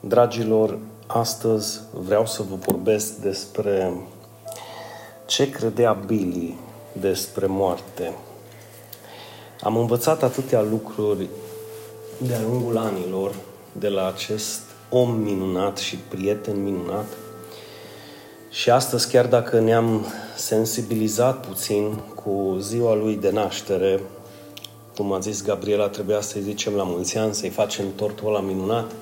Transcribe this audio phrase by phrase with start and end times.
[0.00, 3.92] Dragilor, astăzi vreau să vă vorbesc despre
[5.26, 6.58] ce credea Billy
[6.92, 8.14] despre moarte.
[9.60, 11.28] Am învățat atâtea lucruri
[12.18, 13.34] de-a lungul anilor
[13.72, 14.60] de la acest
[14.90, 17.06] om minunat și prieten minunat
[18.50, 20.06] și astăzi, chiar dacă ne-am
[20.36, 24.00] sensibilizat puțin cu ziua lui de naștere,
[24.96, 28.92] cum a zis Gabriela, trebuia să-i zicem la mulți ani, să-i facem tortul ăla minunat,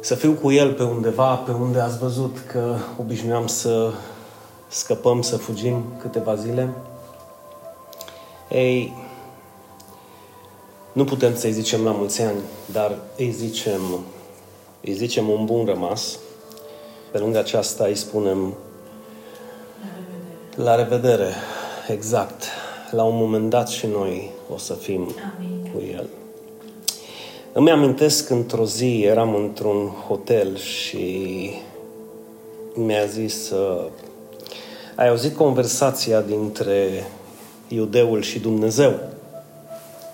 [0.00, 3.90] să fiu cu el pe undeva, pe unde ați văzut că obișnuiam să
[4.68, 6.72] scăpăm, să fugim câteva zile.
[8.50, 8.92] Ei,
[10.92, 12.38] nu putem să-i zicem la mulți ani,
[12.72, 13.80] dar îi zicem,
[14.84, 16.18] îi zicem un bun rămas.
[17.10, 18.54] Pe lângă aceasta îi spunem
[20.54, 20.74] la revedere.
[20.74, 21.34] La revedere,
[21.88, 22.44] exact.
[22.90, 25.70] La un moment dat și noi o să fim Amin.
[25.72, 26.08] cu El.
[27.52, 31.50] Îmi amintesc într-o zi, eram într-un hotel și
[32.74, 33.52] mi-a zis
[34.94, 37.06] ai auzit conversația dintre
[37.68, 38.92] iudeul și Dumnezeu?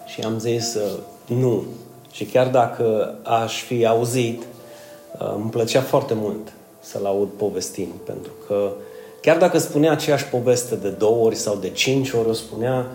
[0.07, 0.77] Și am zis
[1.27, 1.65] nu.
[2.11, 4.43] Și chiar dacă aș fi auzit,
[5.19, 8.73] îmi plăcea foarte mult să-l aud povestind, pentru că
[9.23, 12.87] chiar dacă spunea aceeași poveste de două ori sau de cinci ori, o spunea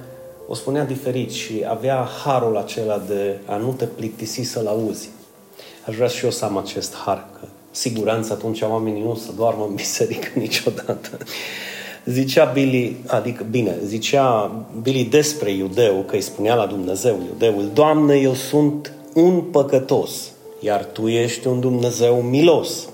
[0.47, 5.09] o spunea diferit și avea harul acela de a nu te plictisi să-l auzi.
[5.87, 9.65] Aș vrea și eu să am acest har, că siguranță atunci oamenii nu să doarmă
[9.69, 11.17] în biserică niciodată.
[12.05, 18.15] Zicea Billy, adică bine, zicea Billy despre iudeu, că îi spunea la Dumnezeu iudeul, Doamne,
[18.15, 20.11] eu sunt un păcătos,
[20.59, 22.87] iar Tu ești un Dumnezeu milos.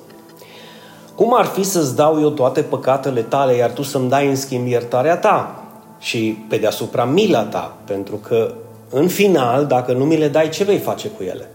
[1.15, 4.67] Cum ar fi să-ți dau eu toate păcatele tale, iar tu să-mi dai în schimb
[4.67, 5.56] iertarea ta?
[5.99, 8.53] Și pe deasupra mila ta, pentru că
[8.89, 11.49] în final, dacă nu mi le dai, ce vei face cu ele?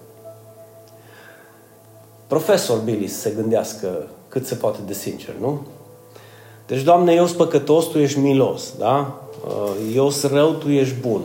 [2.26, 5.66] Profesor Billy se gândească cât se poate de sincer, nu?
[6.66, 9.20] Deci, Doamne, eu sunt păcătos, Tu ești milos, da?
[9.46, 11.20] Uh, eu sunt rău, Tu ești bun.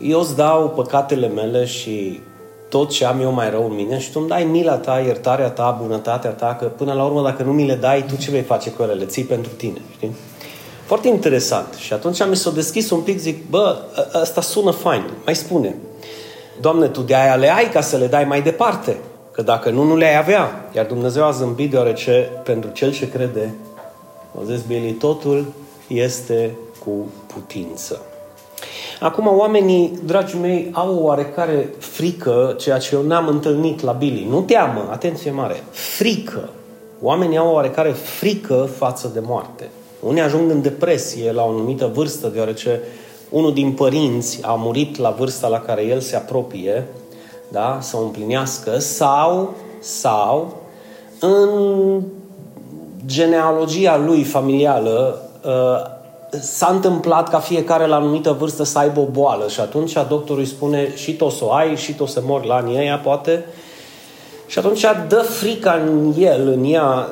[0.00, 2.20] Eu îți dau păcatele mele și
[2.68, 5.50] tot ce am eu mai rău în mine și Tu îmi dai mila Ta, iertarea
[5.50, 8.42] Ta, bunătatea Ta, că până la urmă, dacă nu mi le dai, Tu ce vei
[8.42, 8.92] face cu ele?
[8.92, 10.10] Le ții pentru Tine, știi?
[10.84, 11.74] Foarte interesant.
[11.74, 13.76] Și atunci mi s-a deschis un pic, zic, bă,
[14.12, 15.04] asta sună fain.
[15.24, 15.76] Mai spune.
[16.60, 18.96] Doamne, Tu de aia le ai ca să le dai mai departe.
[19.32, 20.70] Că dacă nu, nu le-ai avea.
[20.74, 23.54] Iar Dumnezeu a zâmbit deoarece pentru cel ce crede,
[24.40, 25.52] o zis Billy, totul
[25.86, 26.50] este
[26.84, 26.90] cu
[27.26, 28.00] putință.
[29.00, 34.26] Acum, oamenii, dragii mei, au o oarecare frică, ceea ce eu n-am întâlnit la Billy.
[34.28, 36.48] Nu teamă, atenție mare, frică.
[37.00, 39.70] Oamenii au o oarecare frică față de moarte.
[40.06, 42.80] Unii ajung în depresie la o anumită vârstă, deoarece
[43.30, 46.86] unul din părinți a murit la vârsta la care el se apropie,
[47.48, 50.56] da, să o împlinească, sau, sau
[51.20, 52.02] în
[53.06, 55.92] genealogia lui familială uh,
[56.40, 60.48] s-a întâmplat ca fiecare la anumită vârstă să aibă o boală și atunci doctorul îi
[60.48, 62.98] spune și tu o să o ai, și tu o să mori la anii aia,
[62.98, 63.44] poate,
[64.46, 67.08] și atunci dă frica în el, în ea,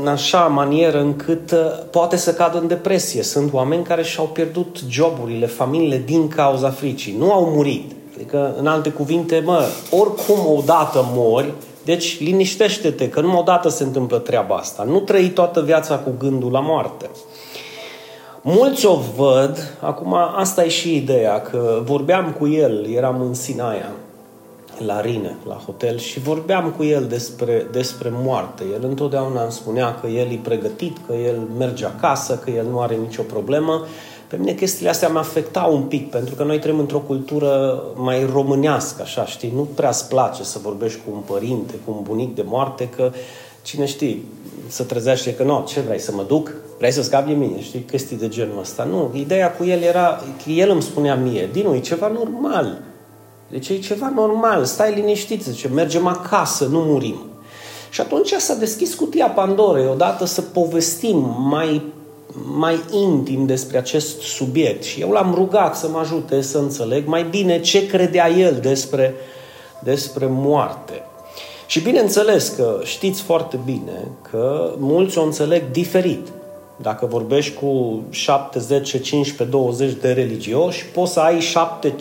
[0.00, 1.58] în așa manieră încât uh,
[1.90, 3.22] poate să cadă în depresie.
[3.22, 7.16] Sunt oameni care și-au pierdut joburile, familiile din cauza fricii.
[7.18, 7.90] Nu au murit.
[8.14, 11.52] Adică, în alte cuvinte, mă, oricum odată mori,
[11.84, 14.84] deci liniștește-te că numai odată se întâmplă treaba asta.
[14.88, 17.10] Nu trăi toată viața cu gândul la moarte.
[18.42, 23.90] Mulți o văd, acum asta e și ideea, că vorbeam cu el, eram în Sinaia,
[24.78, 28.64] la Rine, la hotel și vorbeam cu el despre, despre moarte.
[28.72, 32.80] El întotdeauna îmi spunea că el e pregătit, că el merge acasă, că el nu
[32.80, 33.86] are nicio problemă.
[34.28, 38.26] Pe mine chestiile astea mă afectau un pic, pentru că noi trăim într-o cultură mai
[38.32, 39.52] românească, așa, știi?
[39.54, 43.12] Nu prea-ți place să vorbești cu un părinte, cu un bunic de moarte, că
[43.62, 44.18] cine știe,
[44.68, 46.52] să trezește că nu, ce vrei, să mă duc?
[46.78, 47.80] Vrei să scapi de mine, știi?
[47.80, 48.84] Chestii de genul ăsta.
[48.84, 52.82] Nu, ideea cu el era, el îmi spunea mie, Dinu, e ceva normal
[53.50, 57.16] deci e ceva normal, stai liniștit, zice, mergem acasă, nu murim.
[57.90, 61.82] Și atunci s-a deschis cutia Pandorei odată să povestim mai,
[62.56, 64.82] mai intim despre acest subiect.
[64.82, 69.14] Și eu l-am rugat să mă ajute să înțeleg mai bine ce credea el despre,
[69.78, 71.02] despre moarte.
[71.66, 76.28] Și bineînțeles că știți foarte bine că mulți o înțeleg diferit.
[76.76, 81.94] Dacă vorbești cu 7, 10, 15, 20 de religioși, poți să ai 7,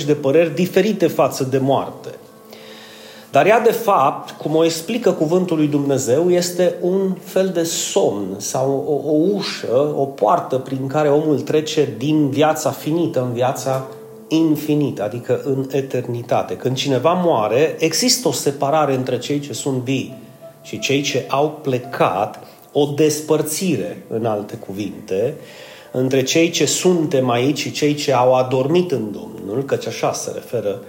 [0.00, 2.08] 15-20 de păreri diferite față de moarte.
[3.30, 8.34] Dar ea, de fapt, cum o explică cuvântul lui Dumnezeu, este un fel de somn
[8.36, 13.86] sau o, o ușă, o poartă prin care omul trece din viața finită în viața
[14.28, 16.56] infinit, adică în eternitate.
[16.56, 20.14] Când cineva moare, există o separare între cei ce sunt vii
[20.62, 25.34] și cei ce au plecat, o despărțire, în alte cuvinte,
[25.96, 30.30] între cei ce suntem aici și cei ce au adormit în Domnul, căci așa se
[30.34, 30.80] referă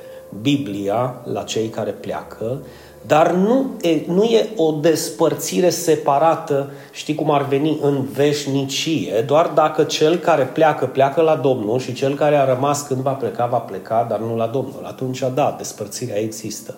[0.41, 2.61] Biblia la cei care pleacă,
[3.07, 9.51] dar nu e, nu e o despărțire separată, știi cum ar veni în veșnicie, doar
[9.53, 13.45] dacă cel care pleacă, pleacă la Domnul și cel care a rămas când va pleca,
[13.45, 14.81] va pleca, dar nu la Domnul.
[14.83, 16.75] Atunci, da, despărțirea există.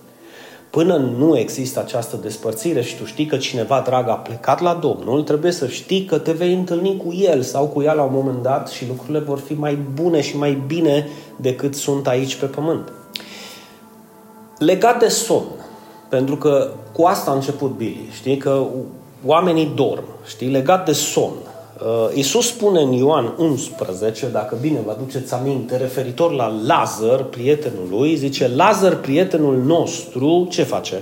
[0.70, 5.24] Până nu există această despărțire și tu știi că cineva drag a plecat la Domnul,
[5.24, 8.42] trebuie să știi că te vei întâlni cu el sau cu ea la un moment
[8.42, 12.92] dat și lucrurile vor fi mai bune și mai bine decât sunt aici pe pământ.
[14.58, 15.48] Legat de somn,
[16.10, 18.64] pentru că cu asta a început Billy, știi, că
[19.26, 21.47] oamenii dorm, știi, legat de somn.
[21.86, 27.88] Uh, Iisus spune în Ioan 11, dacă bine vă aduceți aminte, referitor la Lazar, prietenul
[27.90, 31.02] lui, zice, Lazar, prietenul nostru, ce face?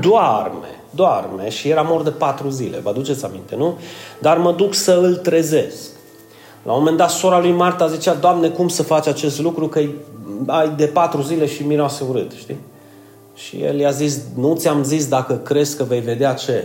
[0.00, 0.80] Doarme.
[0.90, 3.78] Doarme și era mort de patru zile, vă aduceți aminte, nu?
[4.18, 5.90] Dar mă duc să îl trezesc.
[6.62, 9.80] La un moment dat, sora lui Marta zicea, Doamne, cum să faci acest lucru, că
[10.46, 12.58] ai de patru zile și miroase urât, știi?
[13.34, 16.64] Și el i-a zis, nu ți-am zis dacă crezi că vei vedea ce?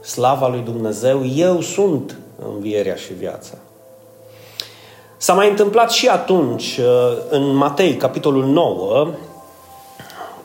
[0.00, 2.16] Slava lui Dumnezeu, eu sunt
[2.54, 3.54] învierea și viața.
[5.16, 9.08] S-a mai întâmplat și atunci, uh, în Matei, capitolul 9,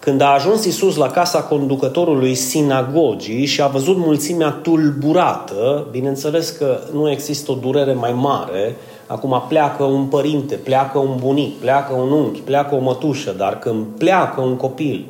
[0.05, 6.79] când a ajuns Isus la casa conducătorului sinagogii și a văzut mulțimea tulburată, bineînțeles că
[6.93, 8.75] nu există o durere mai mare,
[9.07, 13.85] acum pleacă un părinte, pleacă un bunic, pleacă un unchi, pleacă o mătușă, dar când
[13.97, 15.05] pleacă un copil,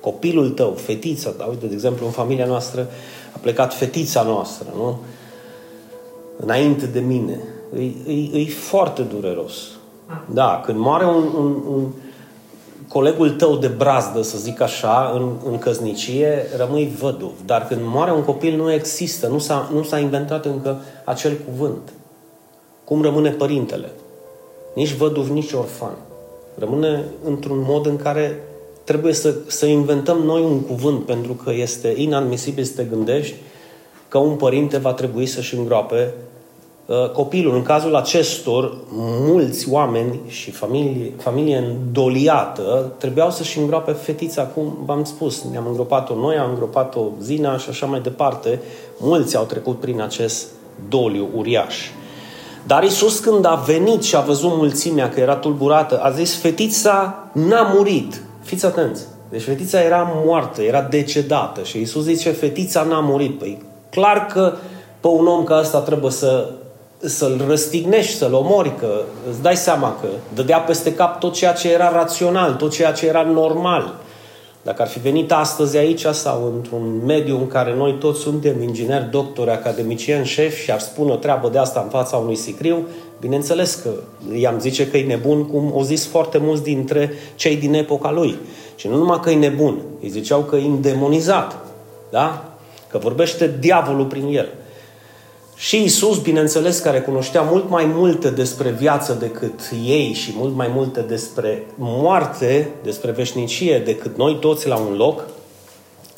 [0.00, 2.86] copilul tău, fetița ta, uite, de exemplu, în familia noastră
[3.34, 4.98] a plecat fetița noastră, nu?
[6.40, 7.40] Înainte de mine.
[7.78, 9.54] E, e, e foarte dureros.
[10.26, 11.86] Da, când moare un, un, un
[12.88, 17.32] colegul tău de brazdă, să zic așa, în, în căznicie, rămâi văduv.
[17.46, 21.92] Dar când moare un copil, nu există, nu s-a, nu s-a inventat încă acel cuvânt.
[22.84, 23.90] Cum rămâne părintele?
[24.74, 25.94] Nici văduv, nici orfan.
[26.58, 28.40] Rămâne într-un mod în care
[28.84, 33.34] trebuie să, să inventăm noi un cuvânt, pentru că este inadmisibil să te gândești
[34.08, 36.27] că un părinte va trebui să-și îngroape uh,
[37.12, 37.54] copilul.
[37.54, 38.76] În cazul acestor,
[39.26, 45.44] mulți oameni și familie, familie îndoliată trebuiau să-și îngroape fetița, cum v-am spus.
[45.50, 48.60] Ne-am îngropat-o noi, am îngropat-o Zina și așa mai departe.
[48.98, 50.46] Mulți au trecut prin acest
[50.88, 51.76] doliu uriaș.
[52.66, 57.24] Dar Isus când a venit și a văzut mulțimea că era tulburată, a zis, fetița
[57.32, 59.02] n-a murit, Fiți atenți.
[59.28, 63.38] Deci fetița era moartă, era decedată și Iisus zice, fetița n-a murit.
[63.38, 64.52] Păi clar că
[65.00, 66.50] pe un om ca ăsta trebuie să,
[66.98, 71.72] să-l răstignești, să-l omori, că îți dai seama că dădea peste cap tot ceea ce
[71.72, 73.94] era rațional, tot ceea ce era normal.
[74.62, 79.10] Dacă ar fi venit astăzi aici sau într-un mediu în care noi toți suntem ingineri,
[79.10, 82.86] doctori, academicieni, șefi și ar spune o treabă de asta în fața unui sicriu,
[83.20, 83.90] bineînțeles că
[84.36, 88.38] i-am zice că e nebun, cum au zis foarte mulți dintre cei din epoca lui.
[88.74, 91.56] Și nu numai că e nebun, îi ziceau că e îndemonizat,
[92.10, 92.44] da?
[92.88, 94.48] Că vorbește diavolul prin el.
[95.58, 100.70] Și Isus, bineînțeles, care cunoștea mult mai multe despre viață decât ei și mult mai
[100.74, 105.26] multe despre moarte, despre veșnicie decât noi toți la un loc,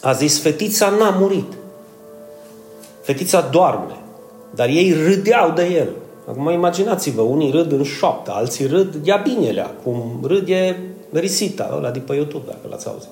[0.01, 1.53] a zis, fetița n-a murit.
[3.03, 3.97] Fetița doarme.
[4.55, 5.89] Dar ei râdeau de el.
[6.29, 10.79] Acum imaginați-vă, unii râd în șoaptă, alții râd ia binelea, cum râde
[11.13, 13.09] risita, ăla de pe YouTube, dacă l-ați auzit.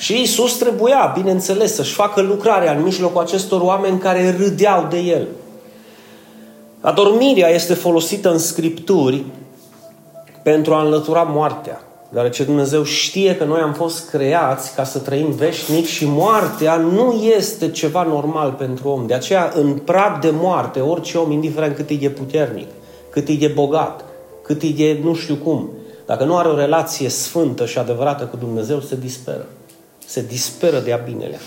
[0.00, 5.26] Și Isus trebuia, bineînțeles, să-și facă lucrarea în mijlocul acestor oameni care râdeau de el.
[6.80, 9.24] Adormirea este folosită în Scripturi
[10.42, 11.82] pentru a înlătura moartea.
[12.08, 17.12] Deoarece Dumnezeu știe că noi am fost creați ca să trăim veșnic și moartea nu
[17.36, 19.06] este ceva normal pentru om.
[19.06, 22.68] De aceea, în prag de moarte, orice om, indiferent cât e de puternic,
[23.10, 24.04] cât e de bogat,
[24.42, 25.70] cât e de nu știu cum,
[26.06, 29.46] dacă nu are o relație sfântă și adevărată cu Dumnezeu, se disperă
[30.10, 31.38] se disperă de-a binelea.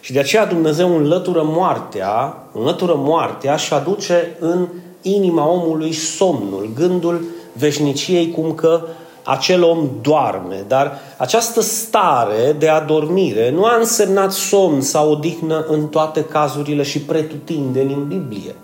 [0.00, 4.68] Și de aceea Dumnezeu înlătură moartea, înlătură moartea și aduce în
[5.02, 8.86] inima omului somnul, gândul veșniciei, cum că
[9.22, 10.64] acel om doarme.
[10.68, 17.00] Dar această stare de adormire nu a însemnat somn sau odihnă în toate cazurile și
[17.00, 18.54] pretutindeni în Biblie.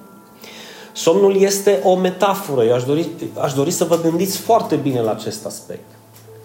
[0.93, 2.65] Somnul este o metaforă.
[2.65, 3.07] Eu aș dori,
[3.41, 5.89] aș dori să vă gândiți foarte bine la acest aspect.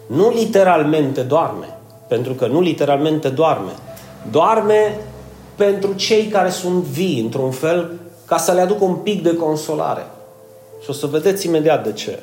[0.07, 1.74] Nu literalmente doarme,
[2.07, 3.71] pentru că nu literalmente doarme.
[4.31, 4.97] Doarme
[5.55, 7.91] pentru cei care sunt vii, într-un fel,
[8.25, 10.05] ca să le aducă un pic de consolare.
[10.83, 12.19] Și o să vedeți imediat de ce.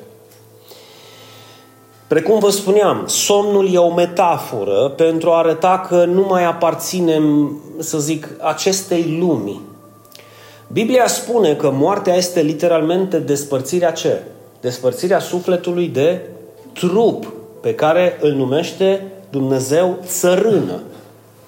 [2.06, 7.98] Precum vă spuneam, somnul e o metaforă pentru a arăta că nu mai aparținem, să
[7.98, 9.60] zic, acestei lumi.
[10.72, 14.22] Biblia spune că moartea este literalmente despărțirea ce?
[14.60, 16.20] Despărțirea sufletului de
[16.72, 20.80] trup, pe care îl numește Dumnezeu țărână.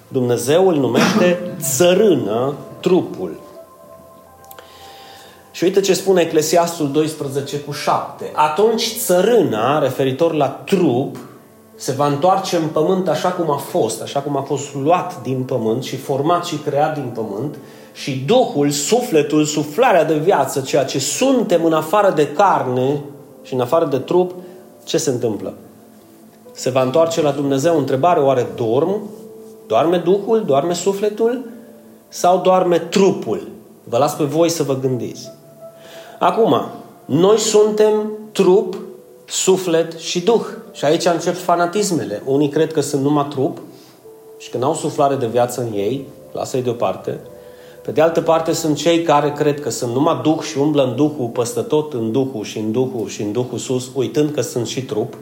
[0.07, 3.39] Dumnezeu îl numește țărână trupul.
[5.51, 8.31] Și uite ce spune Eclesiastul 12 cu 7.
[8.33, 11.17] Atunci țărâna, referitor la trup,
[11.75, 15.43] se va întoarce în pământ așa cum a fost, așa cum a fost luat din
[15.43, 17.55] pământ și format și creat din pământ,
[17.93, 23.01] și Duhul, sufletul, suflarea de viață, ceea ce suntem în afară de carne
[23.43, 24.31] și în afară de trup,
[24.83, 25.53] ce se întâmplă?
[26.55, 29.09] Se va întoarce la Dumnezeu întrebare, oare dorm?
[29.67, 30.43] Doarme Duhul?
[30.45, 31.49] Doarme sufletul?
[32.07, 33.47] Sau doarme trupul?
[33.83, 35.31] Vă las pe voi să vă gândiți.
[36.19, 36.61] Acum,
[37.05, 38.77] noi suntem trup,
[39.25, 40.45] suflet și duh.
[40.71, 42.21] Și aici încep fanatismele.
[42.25, 43.57] Unii cred că sunt numai trup
[44.37, 47.19] și că n-au suflare de viață în ei, lasă-i deoparte.
[47.81, 50.95] Pe de altă parte sunt cei care cred că sunt numai duh și umblă în
[50.95, 54.67] duhul păstă tot în duhul și în duhul și în duhul sus, uitând că sunt
[54.67, 55.13] și trup.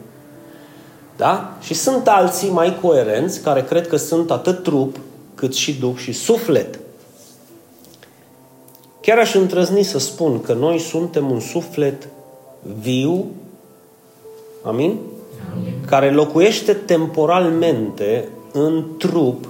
[1.16, 1.56] Da?
[1.60, 4.96] Și sunt alții mai coerenți care cred că sunt atât trup
[5.34, 6.78] cât și duh și suflet.
[9.00, 12.08] Chiar aș întrăzni să spun că noi suntem un suflet
[12.80, 13.26] viu,
[14.62, 14.98] amin?
[15.56, 15.74] amin.
[15.86, 19.48] Care locuiește temporalmente în trup,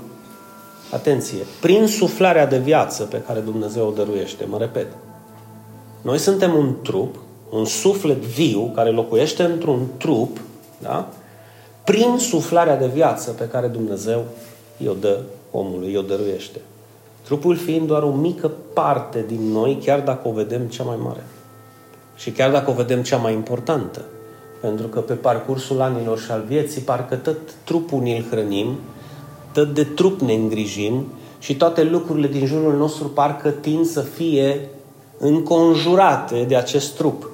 [0.90, 4.44] atenție, prin suflarea de viață pe care Dumnezeu o dăruiește.
[4.44, 4.86] Mă repet.
[6.02, 7.14] Noi suntem un trup,
[7.50, 10.40] un suflet viu care locuiește într-un trup,
[10.78, 11.08] da?
[11.84, 14.24] Prin suflarea de viață pe care Dumnezeu
[14.76, 16.60] i-o dă omului, i-o dăruiește.
[17.24, 21.24] Trupul fiind doar o mică parte din noi, chiar dacă o vedem cea mai mare.
[22.16, 24.04] Și chiar dacă o vedem cea mai importantă.
[24.60, 28.78] Pentru că pe parcursul anilor și al vieții, parcă tot trupul ne-l hrănim,
[29.52, 31.06] tot de trup ne îngrijim
[31.38, 34.68] și toate lucrurile din jurul nostru parcă tind să fie
[35.18, 37.30] înconjurate de acest trup.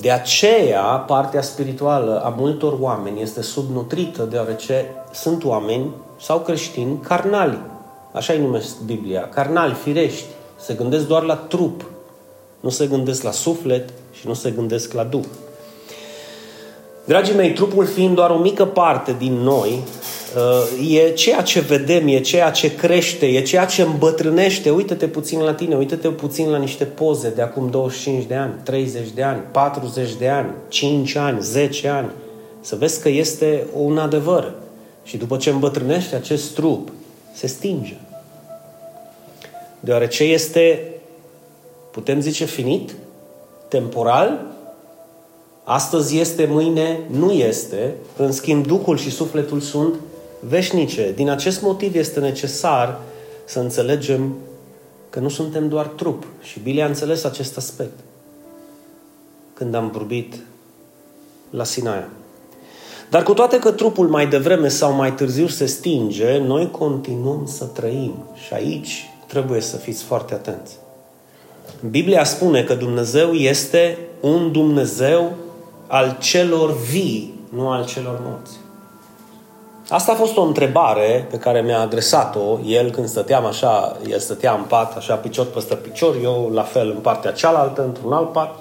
[0.00, 7.58] De aceea, partea spirituală a multor oameni este subnutrită, deoarece sunt oameni sau creștini carnali
[8.14, 9.28] Așa îi numesc Biblia.
[9.28, 10.24] Carnali, firești.
[10.60, 11.84] Se gândesc doar la trup.
[12.60, 15.24] Nu se gândesc la suflet și nu se gândesc la Duh.
[17.04, 20.03] Dragii mei, trupul fiind doar o mică parte din noi, uh,
[20.88, 24.70] e ceea ce vedem, e ceea ce crește, e ceea ce îmbătrânește.
[24.70, 29.08] Uită-te puțin la tine, uită-te puțin la niște poze de acum 25 de ani, 30
[29.14, 32.10] de ani, 40 de ani, 5 ani, 10 ani.
[32.60, 34.54] Să vezi că este un adevăr.
[35.04, 36.88] Și după ce îmbătrânește acest trup,
[37.34, 37.96] se stinge.
[39.80, 40.92] Deoarece este,
[41.90, 42.94] putem zice, finit,
[43.68, 44.46] temporal,
[45.64, 49.94] astăzi este, mâine nu este, în schimb Duhul și sufletul sunt
[50.48, 51.12] veșnice.
[51.12, 53.00] Din acest motiv este necesar
[53.44, 54.34] să înțelegem
[55.10, 56.26] că nu suntem doar trup.
[56.42, 57.98] Și Bile a înțeles acest aspect
[59.54, 60.34] când am vorbit
[61.50, 62.08] la Sinaia.
[63.10, 67.64] Dar cu toate că trupul mai devreme sau mai târziu se stinge, noi continuăm să
[67.64, 68.14] trăim.
[68.46, 70.76] Și aici trebuie să fiți foarte atenți.
[71.90, 75.32] Biblia spune că Dumnezeu este un Dumnezeu
[75.86, 78.56] al celor vii, nu al celor morți.
[79.88, 84.52] Asta a fost o întrebare pe care mi-a adresat-o el când stăteam așa, el stătea
[84.52, 88.54] în pat, așa picior peste picior, eu la fel în partea cealaltă, într-un alt pat.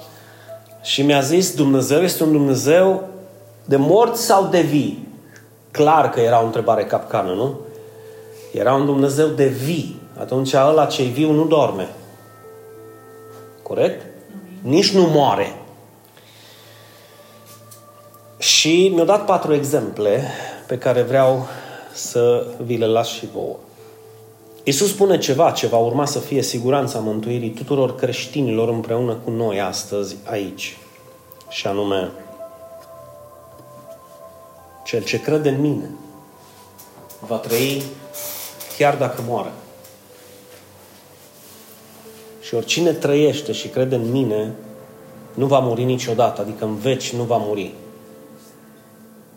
[0.82, 3.04] Și mi-a zis, Dumnezeu este un Dumnezeu
[3.66, 5.08] de morți sau de vii?
[5.72, 7.60] Clar că era o întrebare capcană, nu?
[8.52, 10.02] Era un Dumnezeu de vii.
[10.20, 11.90] Atunci ăla ce viu nu dorme.
[13.64, 14.06] Corect?
[14.62, 15.56] Nici nu moare.
[18.38, 20.32] Și mi-au dat patru exemple
[20.74, 21.48] pe care vreau
[21.92, 23.56] să vi le las și vouă.
[24.64, 29.62] Iisus spune ceva ce va urma să fie siguranța mântuirii tuturor creștinilor împreună cu noi
[29.62, 30.78] astăzi aici.
[31.50, 32.12] Și anume,
[34.86, 35.90] cel ce crede în mine
[37.20, 37.84] va trăi
[38.78, 39.52] chiar dacă moare.
[42.42, 44.54] Și oricine trăiește și crede în mine
[45.34, 47.74] nu va muri niciodată, adică în veci nu va muri.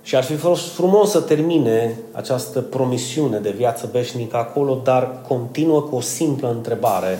[0.06, 5.80] Și ar fi fost frumos să termine această promisiune de viață veșnică acolo, dar continuă
[5.80, 7.18] cu o simplă întrebare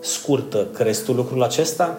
[0.00, 0.66] scurtă.
[0.74, 1.98] Crezi tu lucrul acesta?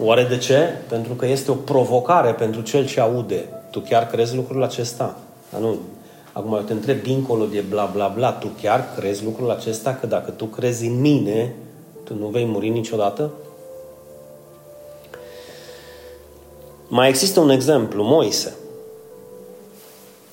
[0.00, 0.68] Oare de ce?
[0.88, 3.48] Pentru că este o provocare pentru cel ce aude.
[3.70, 5.16] Tu chiar crezi lucrul acesta?
[5.50, 5.76] Dar nu.
[6.32, 8.32] Acum eu te întreb dincolo de bla bla bla.
[8.32, 9.94] Tu chiar crezi lucrul acesta?
[9.94, 11.54] Că dacă tu crezi în mine,
[12.04, 13.30] tu nu vei muri niciodată?
[16.94, 18.56] Mai există un exemplu, Moise.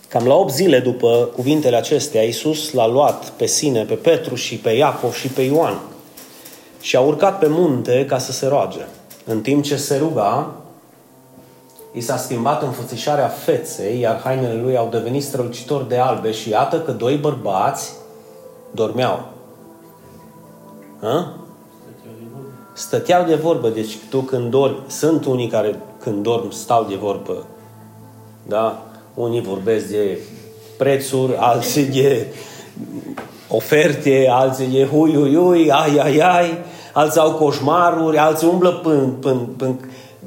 [0.07, 4.55] Cam la 8 zile după cuvintele acestea, Iisus l-a luat pe sine, pe Petru și
[4.57, 5.79] pe Iacov și pe Ioan
[6.81, 8.85] și a urcat pe munte ca să se roage.
[9.25, 10.51] În timp ce se ruga,
[11.93, 16.81] i s-a schimbat înfățișarea feței, iar hainele lui au devenit strălucitor de albe și iată
[16.81, 17.93] că doi bărbați
[18.71, 19.25] dormeau.
[21.01, 21.25] Hă?
[22.73, 23.69] Stăteau de vorbă.
[23.69, 27.45] Deci tu când dormi, sunt unii care când dorm stau de vorbă.
[28.47, 28.85] Da?
[29.13, 30.17] Unii vorbesc de
[30.77, 32.25] prețuri, alții de
[33.47, 36.57] oferte, alții de hui, hui, hui, ai, ai, ai,
[36.93, 39.75] alții au coșmaruri, alții umblă până, până, până.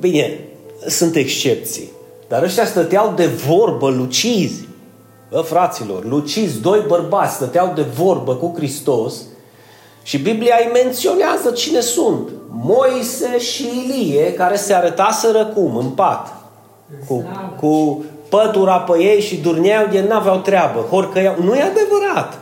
[0.01, 0.39] Bine,
[0.87, 1.91] sunt excepții.
[2.29, 4.69] Dar ăștia stăteau de vorbă lucizi.
[5.31, 9.15] Bă, fraților, lucizi, doi bărbați stăteau de vorbă cu Hristos
[10.03, 12.29] și Biblia îi menționează cine sunt.
[12.65, 15.77] Moise și Ilie, care se arătaseră cum?
[15.77, 16.35] În pat.
[17.09, 17.25] Cu,
[17.61, 20.81] cu pătura pe ei și durneau de n-aveau treabă.
[20.91, 21.35] Horcăiau.
[21.43, 22.39] Nu e adevărat.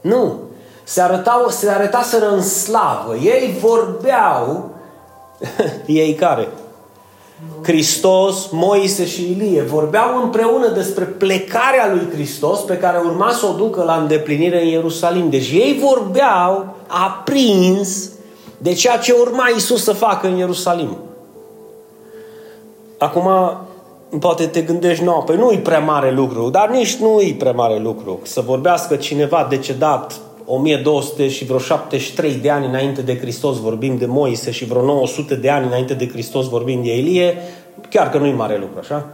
[0.00, 0.38] Nu.
[0.84, 3.14] Se, arătau, se arătaseră în slavă.
[3.22, 4.70] Ei vorbeau.
[5.86, 6.48] ei care?
[7.62, 13.52] Hristos, Moise și Ilie vorbeau împreună despre plecarea lui Hristos pe care urma să o
[13.52, 15.30] ducă la îndeplinire în Ierusalim.
[15.30, 18.10] Deci ei vorbeau aprins
[18.62, 20.96] de ceea ce urma Isus să facă în Ierusalim.
[22.98, 23.28] Acum,
[24.20, 27.52] poate te gândești, nu, păi nu e prea mare lucru, dar nici nu e prea
[27.52, 33.60] mare lucru să vorbească cineva decedat 1200 și vreo 73 de ani înainte de Hristos
[33.60, 37.36] vorbim de Moise și vreo 900 de ani înainte de Hristos vorbim de Elie,
[37.90, 39.08] chiar că nu e mare lucru, așa?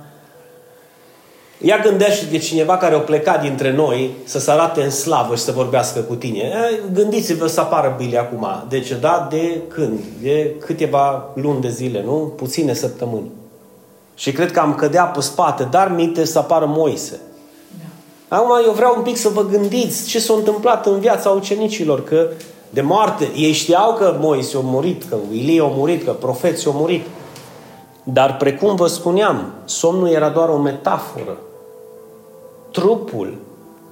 [1.59, 5.43] Ia gândește de cineva care a plecat dintre noi să se arate în slavă și
[5.43, 6.53] să vorbească cu tine.
[6.93, 8.47] Gândiți-vă să apară Bili acum.
[8.69, 10.01] Deci, da, de când?
[10.23, 12.33] De câteva luni de zile, nu?
[12.37, 13.31] Puține săptămâni.
[14.15, 17.21] Și cred că am cădea pe spate, dar minte să apară Moise.
[17.79, 18.37] Da.
[18.37, 22.26] Acum eu vreau un pic să vă gândiți ce s-a întâmplat în viața ucenicilor, că
[22.71, 26.73] de moarte, ei știau că Moise a murit, că Ilie a murit, că profeții au
[26.73, 27.07] murit.
[28.02, 31.37] Dar precum vă spuneam, somnul era doar o metaforă.
[32.76, 33.39] Trupul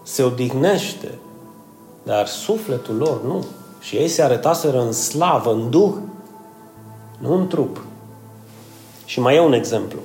[0.03, 1.09] se odihnește,
[2.03, 3.45] dar sufletul lor nu.
[3.81, 5.93] Și ei se arătaseră în slavă, în duh,
[7.19, 7.85] nu în trup.
[9.05, 9.99] Și mai e un exemplu.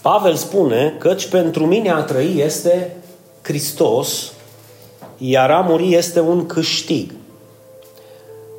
[0.00, 2.96] Pavel spune căci pentru mine a trăi este
[3.42, 4.32] Hristos,
[5.18, 7.12] iar a muri este un câștig.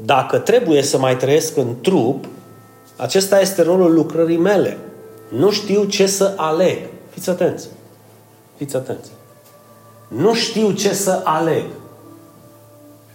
[0.05, 2.25] Dacă trebuie să mai trăiesc în trup,
[2.95, 4.77] acesta este rolul lucrării mele.
[5.29, 6.77] Nu știu ce să aleg.
[7.21, 7.67] Fiți atenți.
[8.57, 9.09] Fiți atenți.
[10.07, 11.65] Nu știu ce să aleg.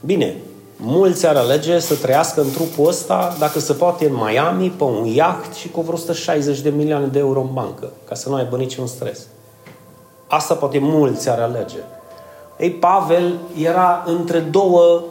[0.05, 0.37] Bine,
[0.77, 5.05] mulți ar alege să trăiască în trupul ăsta, dacă se poate, în Miami, pe un
[5.05, 8.57] iaht și cu vreo 160 de milioane de euro în bancă, ca să nu aibă
[8.57, 9.21] niciun stres.
[10.27, 11.79] Asta poate mulți ar alege.
[12.59, 15.03] Ei, Pavel era între două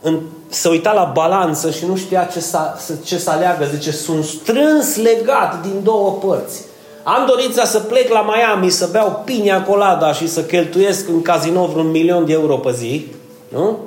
[0.00, 3.64] în, se uita la balanță și nu știa ce să, ce să aleagă.
[3.64, 6.72] Zice, sunt strâns legat din două părți.
[7.04, 11.66] Am dorința să plec la Miami, să beau pinia colada și să cheltuiesc în casino
[11.66, 13.06] vreun milion de euro pe zi.
[13.48, 13.78] Nu?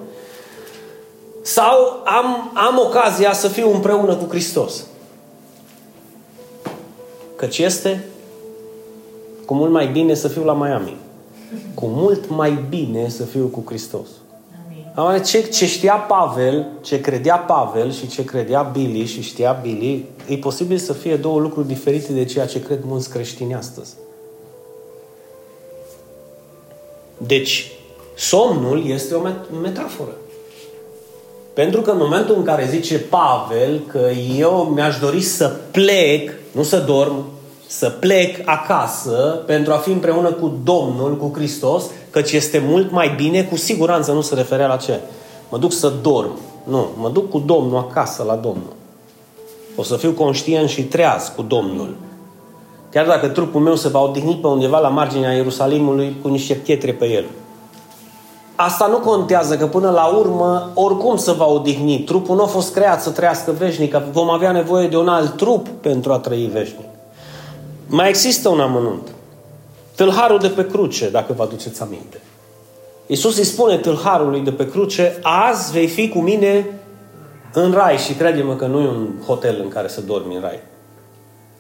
[1.41, 4.85] Sau am, am ocazia să fiu împreună cu Hristos.
[7.35, 8.05] Căci este
[9.45, 10.95] cu mult mai bine să fiu la Miami.
[11.73, 14.07] Cu mult mai bine să fiu cu Hristos.
[15.23, 20.37] Ce, ce știa Pavel, ce credea Pavel și ce credea Billy și știa Billy, e
[20.37, 23.93] posibil să fie două lucruri diferite de ceea ce cred mulți creștini astăzi.
[27.17, 27.71] Deci,
[28.15, 29.21] somnul este o
[29.61, 30.15] metaforă.
[31.53, 36.63] Pentru că în momentul în care zice Pavel că eu mi-aș dori să plec, nu
[36.63, 37.25] să dorm,
[37.67, 43.13] să plec acasă pentru a fi împreună cu Domnul, cu Hristos, căci este mult mai
[43.15, 44.99] bine, cu siguranță nu se referea la ce?
[45.49, 46.31] Mă duc să dorm.
[46.63, 48.73] Nu, mă duc cu Domnul acasă la Domnul.
[49.75, 51.95] O să fiu conștient și treaz cu Domnul.
[52.91, 56.93] Chiar dacă trupul meu se va odihni pe undeva la marginea Ierusalimului cu niște pietre
[56.93, 57.25] pe el.
[58.55, 61.99] Asta nu contează, că până la urmă, oricum se va odihni.
[61.99, 65.67] Trupul nu a fost creat să trăiască veșnic, vom avea nevoie de un alt trup
[65.67, 66.85] pentru a trăi veșnic.
[67.87, 69.07] Mai există un amănunt.
[69.97, 72.21] Tâlharul de pe cruce, dacă vă aduceți aminte.
[73.07, 76.65] Iisus îi spune tâlharului de pe cruce, azi vei fi cu mine
[77.53, 80.59] în rai și crede-mă că nu e un hotel în care să dormi în rai.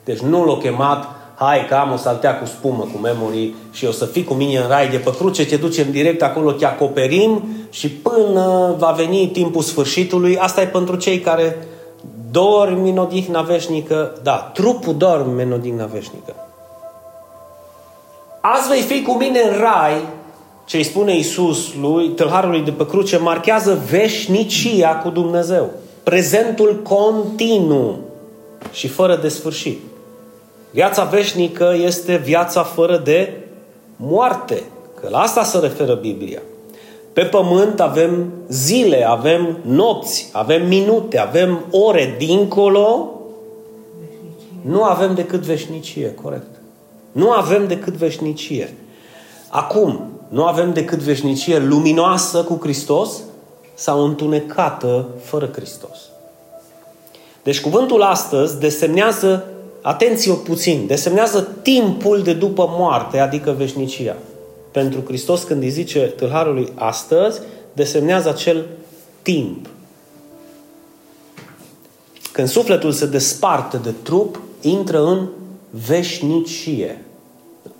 [0.03, 3.91] Deci nu l-a chemat, hai că am o saltea cu spumă, cu memory și o
[3.91, 7.43] să fii cu mine în rai de pe cruce, te ducem direct acolo, te acoperim
[7.69, 11.67] și până va veni timpul sfârșitului, asta e pentru cei care
[12.31, 16.46] dormi în odihna veșnică, da, trupul dorme în odihna veșnică.
[18.53, 20.07] Azi vei fi cu mine în rai,
[20.65, 25.69] ce îi spune Iisus lui, tâlharului de pe cruce, marchează veșnicia cu Dumnezeu.
[26.03, 27.97] Prezentul continuu
[28.71, 29.79] și fără de sfârșit.
[30.71, 33.33] Viața veșnică este viața fără de
[33.95, 34.63] moarte.
[35.01, 36.41] Că la asta se referă Biblia.
[37.13, 42.15] Pe pământ avem zile, avem nopți, avem minute, avem ore.
[42.17, 43.11] Dincolo
[44.61, 46.56] nu avem decât veșnicie, corect.
[47.17, 48.73] Nu avem decât veșnicie.
[49.49, 53.09] Acum, nu avem decât veșnicie luminoasă cu Hristos
[53.73, 55.97] sau întunecată fără Hristos.
[57.43, 59.45] Deci cuvântul astăzi desemnează,
[59.81, 64.15] atenție puțin, desemnează timpul de după moarte, adică veșnicia.
[64.71, 67.39] Pentru Hristos când îi zice tâlharului astăzi,
[67.73, 68.65] desemnează acel
[69.21, 69.67] timp.
[72.31, 75.27] Când sufletul se desparte de trup, intră în
[75.69, 77.01] veșnicie.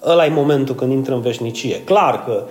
[0.05, 1.81] Ăla e momentul când intră în veșnicie.
[1.83, 2.43] Clar că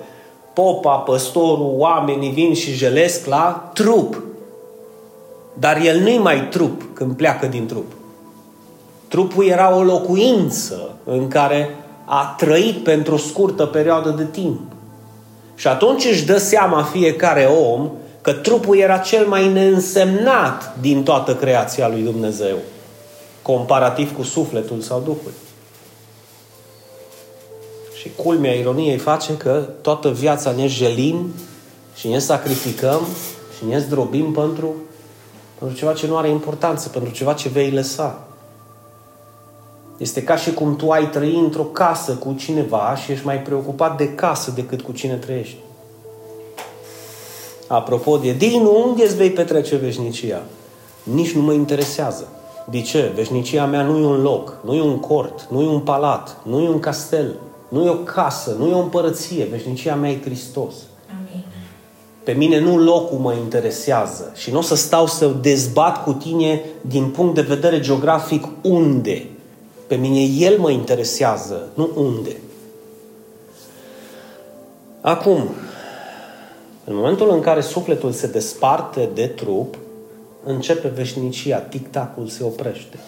[0.53, 4.23] popa, păstorul, oamenii vin și jelesc la trup.
[5.59, 7.93] Dar el nu-i mai trup când pleacă din trup.
[9.09, 14.61] Trupul era o locuință în care a trăit pentru o scurtă perioadă de timp.
[15.55, 21.35] Și atunci își dă seama fiecare om că trupul era cel mai neînsemnat din toată
[21.35, 22.57] creația lui Dumnezeu,
[23.43, 25.33] comparativ cu sufletul sau Duhul.
[28.07, 31.33] Și culmea ironiei face că toată viața ne jelim
[31.95, 33.01] și ne sacrificăm
[33.59, 34.75] și ne zdrobim pentru,
[35.59, 38.25] pentru ceva ce nu are importanță, pentru ceva ce vei lăsa.
[39.97, 43.97] Este ca și cum tu ai trăi într-o casă cu cineva și ești mai preocupat
[43.97, 45.57] de casă decât cu cine trăiești.
[47.67, 50.43] Apropo de din unde îți vei petrece veșnicia?
[51.03, 52.29] Nici nu mă interesează.
[52.71, 53.13] De ce?
[53.15, 56.61] Veșnicia mea nu e un loc, nu e un cort, nu e un palat, nu
[56.63, 57.35] e un castel,
[57.69, 59.45] nu e o casă, nu e o împărăție.
[59.45, 60.75] Veșnicia mea e Hristos.
[61.11, 61.45] Amin.
[62.25, 66.65] Pe mine nu locul mă interesează și nu o să stau să dezbat cu tine
[66.81, 69.27] din punct de vedere geografic unde.
[69.87, 72.37] Pe mine El mă interesează, nu unde.
[75.01, 75.49] Acum,
[76.85, 79.79] în momentul în care sufletul se desparte de trup,
[80.45, 82.99] începe veșnicia, tic-tacul se oprește.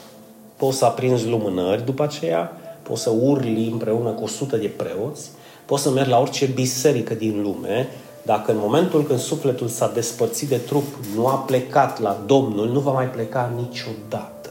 [0.56, 2.57] Poți să aprinzi lumânări după aceea,
[2.88, 5.30] poți să urli împreună cu 100 de preoți,
[5.64, 7.88] poți să mergi la orice biserică din lume,
[8.22, 12.80] dacă în momentul când sufletul s-a despărțit de trup, nu a plecat la Domnul, nu
[12.80, 14.50] va mai pleca niciodată.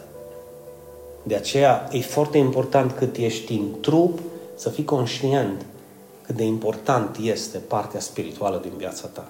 [1.23, 4.19] De aceea e foarte important cât ești în trup
[4.56, 5.65] să fii conștient
[6.26, 9.28] cât de important este partea spirituală din viața ta.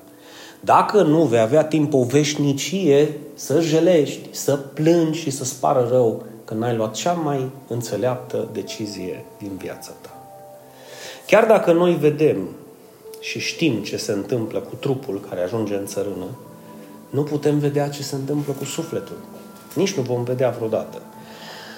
[0.60, 6.26] Dacă nu vei avea timp o veșnicie să jelești, să plângi și să spară rău
[6.48, 10.10] că n-ai luat cea mai înțeleaptă decizie din viața ta.
[11.26, 12.38] Chiar dacă noi vedem
[13.20, 16.26] și știm ce se întâmplă cu trupul care ajunge în țărână,
[17.10, 19.18] nu putem vedea ce se întâmplă cu sufletul.
[19.74, 21.02] Nici nu vom vedea vreodată.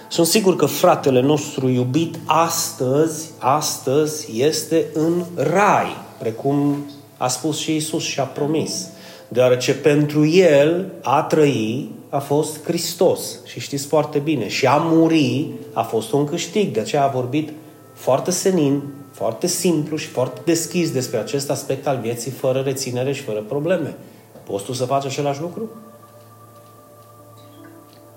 [0.10, 6.86] Sunt sigur că fratele nostru iubit astăzi, astăzi este în rai, precum
[7.18, 8.88] a spus și Isus și a promis.
[9.28, 13.40] Deoarece pentru el a trăi a fost Hristos.
[13.46, 14.48] Și știți foarte bine.
[14.48, 16.74] Și a muri a fost un câștig.
[16.74, 17.50] De aceea a vorbit
[17.94, 23.22] foarte senin, foarte simplu și foarte deschis despre acest aspect al vieții, fără reținere și
[23.22, 23.98] fără probleme.
[24.44, 25.70] Poți tu să faci același lucru?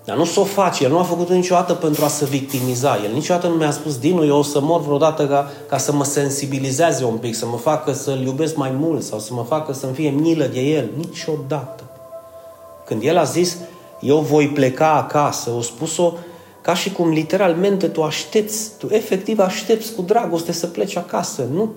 [0.05, 0.83] Dar nu s o face.
[0.83, 3.03] El nu a făcut niciodată pentru a se victimiza.
[3.03, 6.03] El niciodată nu mi-a spus, Dinu, eu o să mor vreodată ca, ca să mă
[6.03, 9.93] sensibilizeze un pic, să mă facă să-L iubesc mai mult sau să mă facă să-mi
[9.93, 10.89] fie milă de El.
[10.97, 11.83] Niciodată.
[12.85, 13.57] Când El a zis,
[14.03, 16.13] eu voi pleca acasă, o spus-o
[16.61, 21.47] ca și cum literalmente tu aștepți, tu efectiv aștepți cu dragoste să pleci acasă.
[21.53, 21.71] Nu,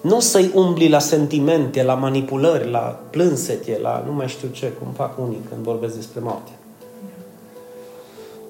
[0.00, 4.92] nu să-i umbli la sentimente, la manipulări, la plânsete, la nu mai știu ce, cum
[4.92, 6.50] fac unii când vorbesc despre moarte.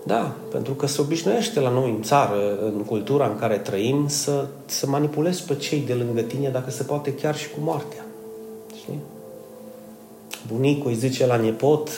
[0.05, 4.47] Da, pentru că se obișnuiește la noi în țară, în cultura în care trăim, să,
[4.67, 8.05] să manipulezi pe cei de lângă tine, dacă se poate chiar și cu moartea.
[8.77, 8.99] Știi?
[10.53, 11.88] Bunicul îi zice la nepot,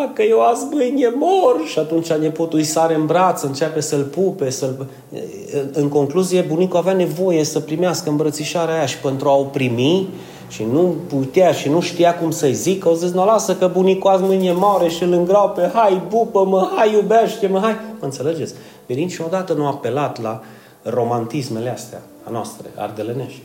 [0.00, 4.50] dacă eu azi mâine mor și atunci nepotul îi sare în braț, începe să-l pupe,
[4.50, 4.86] să-l...
[5.72, 10.08] În concluzie, bunicul avea nevoie să primească îmbrățișarea aia și pentru a o primi
[10.48, 14.10] și nu putea și nu știa cum să-i zică, au zis, nu lasă că bunicul
[14.10, 17.76] azi mâine moare și îl îngrau pe hai, bupă-mă, hai, iubește-mă, hai.
[17.98, 18.54] Mă înțelegeți?
[18.86, 20.40] Pe niciodată nu a apelat la
[20.82, 23.40] romantismele astea a noastre, ardelenești.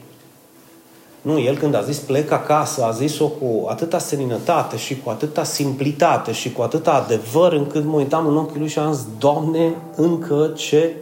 [1.27, 5.43] Nu, el când a zis plec acasă, a zis-o cu atâta seninătate și cu atâta
[5.43, 9.75] simplitate și cu atâta adevăr încât mă uitam în ochii lui și am zis, Doamne,
[9.95, 10.95] încă ce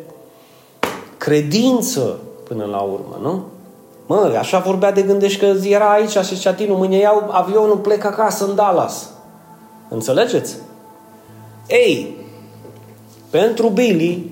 [1.17, 3.43] credință până la urmă, nu?
[4.05, 8.03] Mă, așa vorbea de gândești că era aici și zicea, Tinu, mâine iau avionul, plec
[8.03, 9.09] acasă în Dallas.
[9.89, 10.55] Înțelegeți?
[11.67, 12.15] Ei,
[13.29, 14.31] pentru Billy,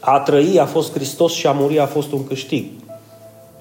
[0.00, 2.75] a trăi a fost Hristos și a muri a fost un câștig.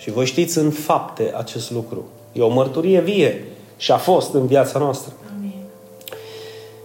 [0.06, 2.06] Și voi știți în fapte acest lucru.
[2.32, 3.46] E o mărturie vie
[3.78, 5.13] și a fost în viața noastră.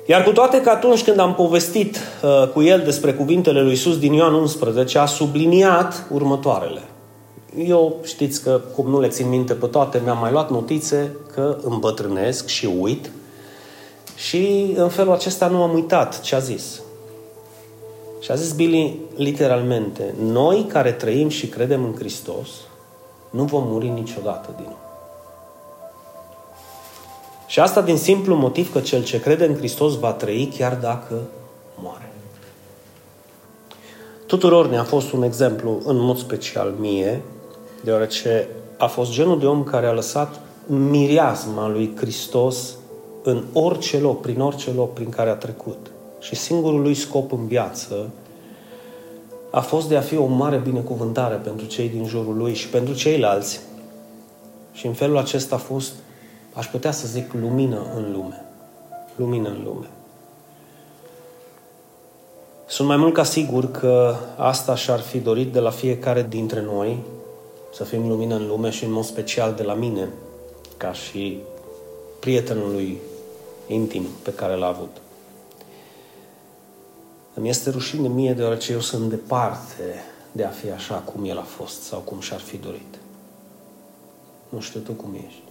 [0.06, 3.98] Iar cu toate că atunci când am povestit uh, cu el despre cuvintele lui Iisus
[3.98, 6.80] din Ioan 11, a subliniat următoarele.
[7.66, 11.56] Eu știți că, cum nu le țin minte pe toate, mi-am mai luat notițe că
[11.62, 13.10] îmbătrânesc și uit
[14.14, 16.80] și în felul acesta nu am uitat ce a zis.
[18.20, 22.48] Și a zis Billy literalmente, noi care trăim și credem în Hristos,
[23.30, 24.78] nu vom muri niciodată din nou.
[27.46, 31.20] Și asta din simplu motiv că cel ce crede în Hristos va trăi chiar dacă
[31.82, 32.12] moare.
[34.26, 37.22] Tuturor ne-a fost un exemplu, în mod special mie,
[37.84, 42.76] deoarece a fost genul de om care a lăsat miriasma lui Hristos
[43.22, 45.90] în orice loc, prin orice loc prin care a trecut.
[46.20, 48.10] Și singurul lui scop în viață
[49.50, 52.94] a fost de a fi o mare binecuvântare pentru cei din jurul lui și pentru
[52.94, 53.60] ceilalți.
[54.72, 55.92] Și în felul acesta a fost,
[56.52, 58.44] aș putea să zic, lumină în lume.
[59.16, 59.86] Lumină în lume.
[62.66, 66.98] Sunt mai mult ca sigur că asta și-ar fi dorit de la fiecare dintre noi,
[67.72, 70.08] să fim lumină în lume și în mod special de la mine,
[70.76, 71.38] ca și
[72.20, 72.98] prietenul lui
[73.66, 74.96] intim pe care l-a avut.
[77.34, 81.42] Îmi este rușine mie deoarece eu sunt departe de a fi așa cum el a
[81.56, 82.98] fost sau cum și-ar fi dorit.
[84.48, 85.42] Nu știu tu cum ești.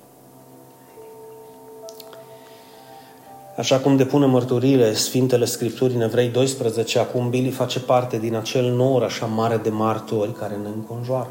[3.58, 8.72] Așa cum depune mărturile Sfintele Scripturi în Evrei 12, acum Billy face parte din acel
[8.72, 11.30] nor așa mare de martori care ne înconjoară.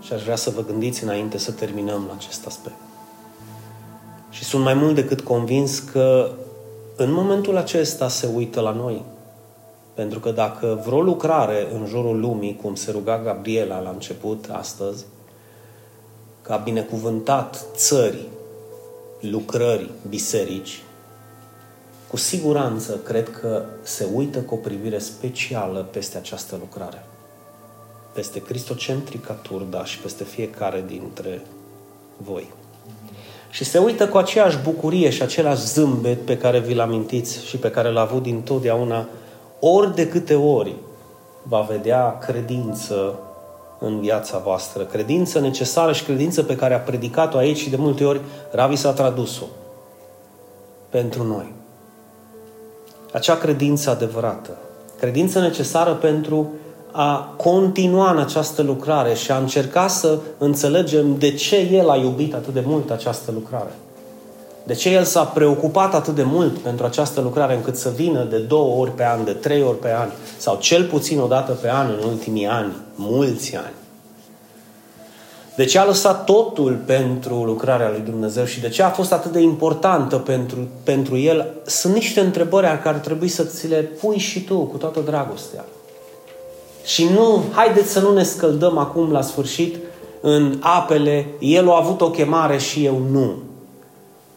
[0.00, 2.76] Și aș vrea să vă gândiți înainte să terminăm la acest aspect.
[4.30, 6.30] Și sunt mai mult decât convins că
[6.96, 9.02] în momentul acesta se uită la noi.
[9.94, 15.04] Pentru că dacă vreo lucrare în jurul lumii, cum se ruga Gabriela la început astăzi,
[16.42, 18.26] că a binecuvântat țări,
[19.20, 20.82] lucrări, biserici,
[22.08, 27.04] cu siguranță cred că se uită cu o privire specială peste această lucrare.
[28.12, 31.42] Peste Cristocentrica Turda și peste fiecare dintre
[32.16, 32.50] voi.
[33.50, 37.70] Și se uită cu aceeași bucurie și același zâmbet pe care vi-l amintiți și pe
[37.70, 39.08] care l-a avut din totdeauna
[39.64, 40.74] ori de câte ori
[41.42, 43.18] va vedea credință
[43.78, 48.04] în viața voastră, credință necesară și credință pe care a predicat-o aici și de multe
[48.04, 48.20] ori
[48.50, 49.44] Ravi s-a tradus-o
[50.88, 51.52] pentru noi.
[53.12, 54.56] Acea credință adevărată,
[54.98, 56.50] credință necesară pentru
[56.92, 62.34] a continua în această lucrare și a încerca să înțelegem de ce El a iubit
[62.34, 63.72] atât de mult această lucrare.
[64.64, 68.38] De ce El s-a preocupat atât de mult pentru această lucrare încât să vină de
[68.38, 71.70] două ori pe an, de trei ori pe an, sau cel puțin o dată pe
[71.70, 73.72] an în ultimii ani, mulți ani.
[75.56, 79.32] De ce a lăsat totul pentru lucrarea lui Dumnezeu și de ce a fost atât
[79.32, 81.54] de importantă pentru, pentru El?
[81.66, 85.64] Sunt niște întrebări care ar trebui să ți le pui și tu cu toată dragostea.
[86.84, 89.76] Și nu, haideți să nu ne scăldăm acum la sfârșit
[90.20, 93.32] în apele, El a avut o chemare și eu nu.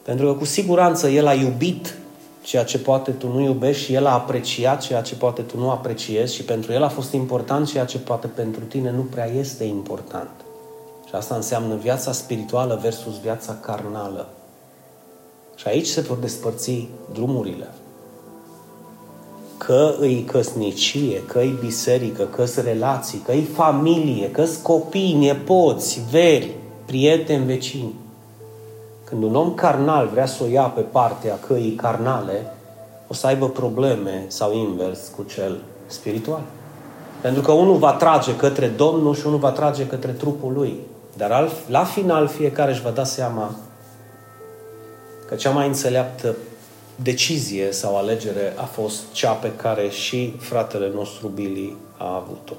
[0.05, 1.97] Pentru că cu siguranță El a iubit
[2.41, 5.69] ceea ce poate tu nu iubești și El a apreciat ceea ce poate tu nu
[5.69, 9.63] apreciezi și pentru El a fost important ceea ce poate pentru tine nu prea este
[9.63, 10.29] important.
[11.07, 14.27] Și asta înseamnă viața spirituală versus viața carnală.
[15.55, 17.67] Și aici se vor despărți drumurile.
[19.57, 25.13] Că îi căsnicie, că îi biserică, că îți relații, că îi familie, că îți copii,
[25.13, 26.49] nepoți, veri,
[26.85, 27.93] prieteni, vecini.
[29.05, 32.53] Când un om carnal vrea să o ia pe partea căii carnale,
[33.07, 36.41] o să aibă probleme sau invers cu cel spiritual.
[37.21, 40.79] Pentru că unul va trage către Domnul și unul va trage către trupul lui.
[41.17, 43.55] Dar la final fiecare își va da seama
[45.27, 46.35] că cea mai înțeleaptă
[46.95, 52.53] decizie sau alegere a fost cea pe care și fratele nostru Billy a avut-o.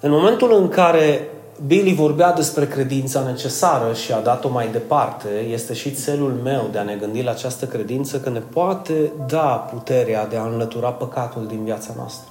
[0.00, 1.28] În momentul în care
[1.66, 6.78] Billy vorbea despre credința necesară și a dat-o mai departe, este și țelul meu de
[6.78, 11.46] a ne gândi la această credință că ne poate da puterea de a înlătura păcatul
[11.46, 12.28] din viața noastră.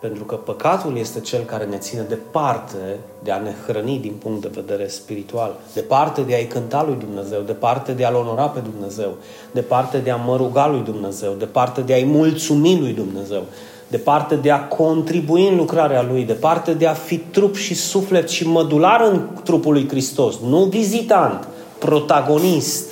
[0.00, 2.76] Pentru că păcatul este cel care ne ține departe
[3.22, 7.40] de a ne hrăni din punct de vedere spiritual, departe de a-i cânta lui Dumnezeu,
[7.40, 9.16] departe de a-L onora pe Dumnezeu,
[9.52, 13.42] departe de a mă ruga lui Dumnezeu, departe de a-i mulțumi lui Dumnezeu,
[13.88, 18.46] departe de a contribui în lucrarea Lui, departe de a fi trup și suflet și
[18.46, 21.48] mădular în trupul lui Hristos, nu vizitant,
[21.78, 22.86] protagonist.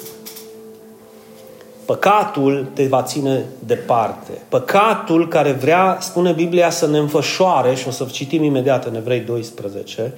[1.85, 4.31] Păcatul te va ține departe.
[4.49, 9.21] Păcatul care vrea, spune Biblia, să ne înfășoare, și o să citim imediat în Evrei
[9.21, 10.13] 12,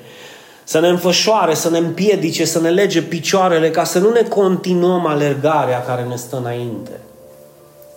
[0.64, 5.06] să ne înfășoare, să ne împiedice, să ne lege picioarele, ca să nu ne continuăm
[5.06, 6.90] alergarea care ne stă înainte.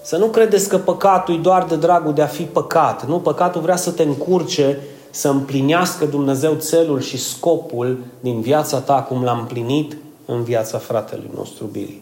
[0.04, 3.08] Să nu credeți că păcatul e doar de dragul de a fi păcat.
[3.08, 8.94] Nu, păcatul vrea să te încurce să împlinească Dumnezeu țelul și scopul din viața ta
[8.94, 12.02] cum l-a împlinit în viața fratelui nostru Billy.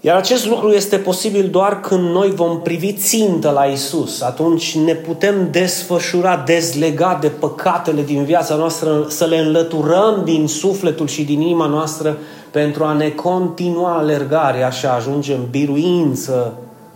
[0.00, 4.20] Iar acest lucru este posibil doar când noi vom privi țintă la Isus.
[4.20, 11.06] Atunci ne putem desfășura, dezlega de păcatele din viața noastră, să le înlăturăm din sufletul
[11.06, 12.18] și din inima noastră
[12.56, 16.52] pentru a ne continua alergarea și a ajunge în biruință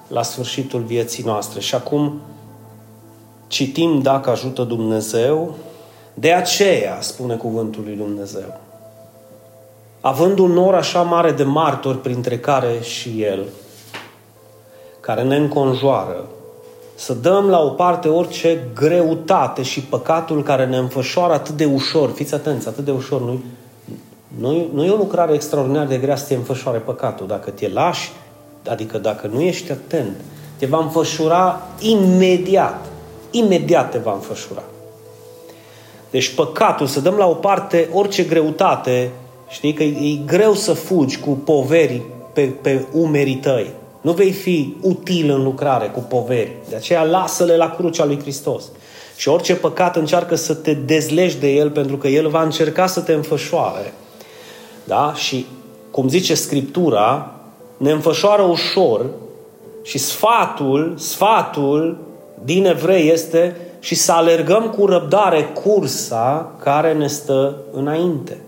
[0.09, 1.61] la sfârșitul vieții noastre.
[1.61, 2.21] Și acum
[3.47, 5.55] citim dacă ajută Dumnezeu,
[6.15, 8.61] de aceea, spune cuvântul lui Dumnezeu,
[10.01, 13.45] având un nor așa mare de martori, printre care și El,
[15.01, 16.25] care ne înconjoară,
[16.95, 22.11] să dăm la o parte orice greutate și păcatul care ne înfășoară atât de ușor,
[22.11, 23.41] fiți atenți, atât de ușor, nu
[24.39, 27.27] nu, nu e o lucrare extraordinar de grea să te înfășoare păcatul.
[27.27, 28.11] Dacă te lași,
[28.69, 30.17] adică dacă nu ești atent,
[30.57, 32.85] te va înfășura imediat.
[33.31, 34.63] Imediat te va înfășura.
[36.11, 39.11] Deci păcatul, să dăm la o parte orice greutate,
[39.49, 43.71] știi că e, e greu să fugi cu poveri pe, pe umerii tăi.
[44.01, 46.53] Nu vei fi util în lucrare cu poveri.
[46.69, 48.65] De aceea lasă-le la crucea lui Hristos.
[49.17, 53.01] Și orice păcat încearcă să te dezlegi de el pentru că el va încerca să
[53.01, 53.93] te înfășoare.
[54.91, 55.13] Da?
[55.15, 55.47] Și,
[55.91, 57.35] cum zice Scriptura,
[57.77, 59.07] ne înfășoară ușor
[59.83, 61.97] și sfatul, sfatul
[62.45, 68.39] din evrei este și să alergăm cu răbdare cursa care ne stă înainte.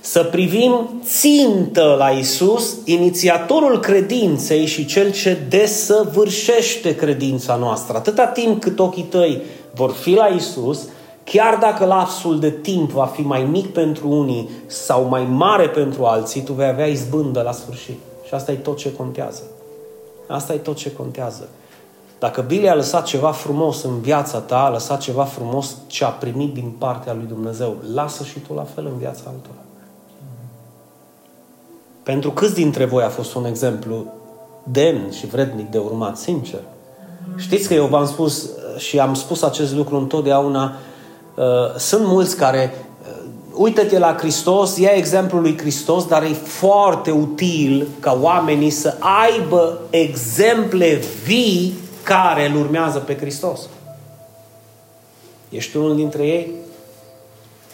[0.00, 7.96] Să privim țintă la Isus, inițiatorul credinței și cel ce desăvârșește credința noastră.
[7.96, 9.42] Atâta timp cât ochii tăi
[9.74, 10.88] vor fi la Isus,
[11.26, 16.04] Chiar dacă lapsul de timp va fi mai mic pentru unii sau mai mare pentru
[16.04, 17.98] alții, tu vei avea izbândă la sfârșit.
[18.26, 19.42] Și asta e tot ce contează.
[20.28, 21.48] Asta e tot ce contează.
[22.18, 26.08] Dacă Billy a lăsat ceva frumos în viața ta, a lăsat ceva frumos ce a
[26.08, 29.64] primit din partea lui Dumnezeu, lasă și tu la fel în viața altora.
[32.02, 34.06] Pentru câți dintre voi a fost un exemplu
[34.62, 36.60] demn și vrednic de urmat, sincer?
[37.36, 40.94] Știți că eu v-am spus și am spus acest lucru întotdeauna, Uh,
[41.76, 47.88] sunt mulți care uh, uită-te la Hristos, ia exemplul lui Hristos, dar e foarte util
[48.00, 53.60] ca oamenii să aibă exemple vii care îl urmează pe Hristos.
[55.48, 56.50] Ești unul dintre ei?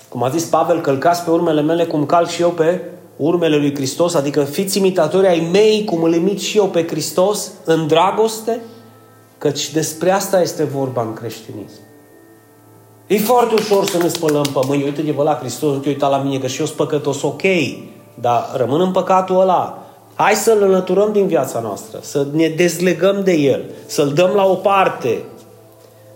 [0.09, 2.81] Cum a zis Pavel, călcați pe urmele mele cum calc și eu pe
[3.17, 7.51] urmele lui Hristos, adică fiți imitatori ai mei cum îl imit și eu pe Hristos
[7.65, 8.61] în dragoste,
[9.39, 11.81] căci despre asta este vorba în creștinism.
[13.13, 14.83] E foarte ușor să ne spălăm pe mâini.
[14.83, 17.43] Uite-te la Hristos, nu te uita la mine că și eu sunt păcătos, ok.
[18.15, 19.83] Dar rămân în păcatul ăla.
[20.15, 24.55] Hai să-l înlăturăm din viața noastră, să ne dezlegăm de el, să-l dăm la o
[24.55, 25.25] parte,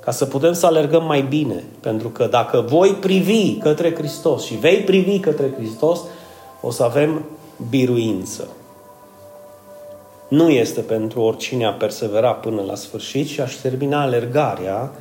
[0.01, 1.65] ca să putem să alergăm mai bine.
[1.81, 6.01] Pentru că dacă voi privi către Hristos și vei privi către Hristos,
[6.61, 7.25] o să avem
[7.71, 8.49] biruință.
[10.29, 14.93] Nu este pentru oricine a persevera până la sfârșit și aș termina alergarea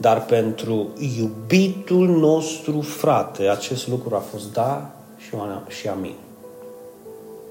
[0.00, 5.30] dar pentru iubitul nostru frate, acest lucru a fost da și,
[5.68, 6.14] și amin.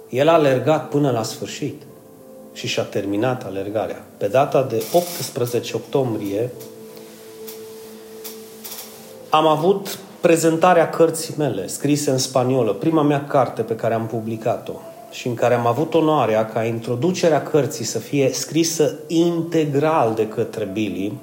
[0.10, 1.82] El a alergat până la sfârșit
[2.54, 4.04] și și-a terminat alergarea.
[4.18, 6.52] Pe data de 18 octombrie
[9.30, 14.74] am avut prezentarea cărții mele, scrise în spaniolă, prima mea carte pe care am publicat-o
[15.12, 20.70] și în care am avut onoarea ca introducerea cărții să fie scrisă integral de către
[20.74, 21.14] Billy,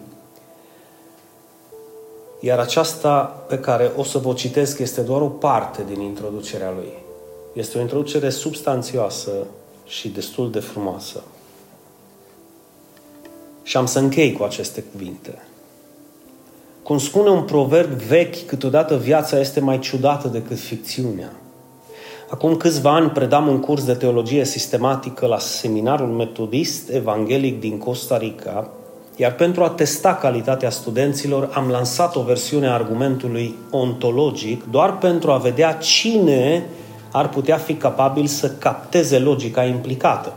[2.41, 6.93] iar aceasta pe care o să vă citesc este doar o parte din introducerea lui.
[7.53, 9.31] Este o introducere substanțioasă
[9.87, 11.23] și destul de frumoasă.
[13.63, 15.39] Și am să închei cu aceste cuvinte.
[16.83, 21.33] Cum spune un proverb vechi, câteodată viața este mai ciudată decât ficțiunea.
[22.31, 28.19] Acum câțiva ani predam un curs de teologie sistematică la seminarul metodist evanghelic din Costa
[28.19, 28.71] Rica
[29.17, 35.31] Iar pentru a testa calitatea studenților, am lansat o versiune a argumentului ontologic doar pentru
[35.31, 36.67] a vedea cine
[37.13, 40.33] ar putea fi capabil să capteze logica implicată.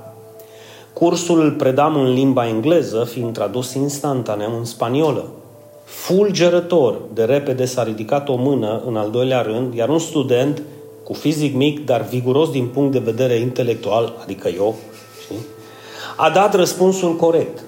[0.94, 5.26] Cursul îl predam în limba engleză, fiind tradus instantaneu în spaniolă.
[5.84, 10.62] Fulgerător de repede s-a ridicat o mână în al doilea rând, iar un student
[11.04, 14.76] cu fizic mic, dar viguros din punct de vedere intelectual, adică eu,
[15.24, 15.46] știi?
[16.16, 17.64] a dat răspunsul corect.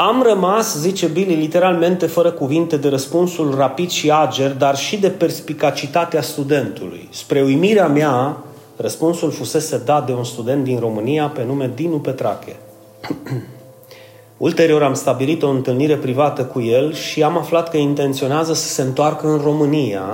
[0.00, 5.10] Am rămas, zice Billy, literalmente fără cuvinte de răspunsul rapid și ager, dar și de
[5.10, 7.08] perspicacitatea studentului.
[7.12, 8.36] Spre uimirea mea,
[8.76, 12.56] răspunsul fusese dat de un student din România pe nume Dinu Petrache.
[14.36, 18.82] Ulterior am stabilit o întâlnire privată cu el și am aflat că intenționează să se
[18.82, 20.04] întoarcă în România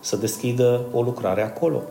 [0.00, 1.82] să deschidă o lucrare acolo.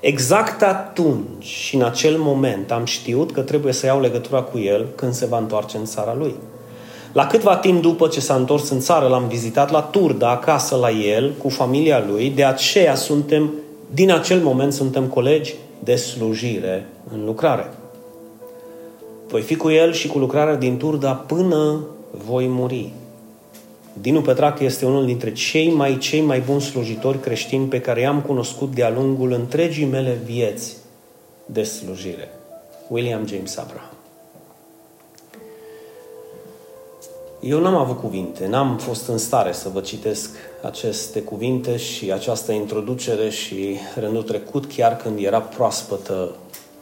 [0.00, 4.86] Exact atunci și în acel moment am știut că trebuie să iau legătura cu el
[4.94, 6.34] când se va întoarce în țara lui.
[7.12, 10.90] La câtva timp după ce s-a întors în țară, l-am vizitat la Turda, acasă la
[10.90, 13.52] el, cu familia lui, de aceea suntem,
[13.90, 17.70] din acel moment suntem colegi de slujire în lucrare.
[19.28, 21.84] Voi fi cu el și cu lucrarea din Turda până
[22.26, 22.92] voi muri.
[23.92, 28.20] Dinu Petrache este unul dintre cei mai, cei mai buni slujitori creștini pe care i-am
[28.20, 30.76] cunoscut de-a lungul întregii mele vieți
[31.46, 32.28] de slujire.
[32.88, 33.99] William James Abraham.
[37.40, 40.30] Eu n-am avut cuvinte, n-am fost în stare să vă citesc
[40.62, 46.34] aceste cuvinte și această introducere și rândul trecut, chiar când era proaspătă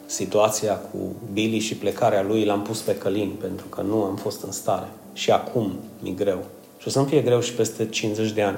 [0.05, 0.97] situația cu
[1.33, 4.87] Billy și plecarea lui, l-am pus pe călin pentru că nu am fost în stare.
[5.13, 6.43] Și acum mi greu.
[6.77, 8.57] Și o să-mi fie greu și peste 50 de ani.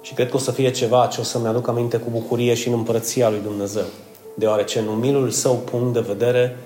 [0.00, 2.68] Și cred că o să fie ceva ce o să-mi aduc aminte cu bucurie și
[2.68, 3.86] în împărăția lui Dumnezeu.
[4.34, 6.56] Deoarece în umilul său punct de vedere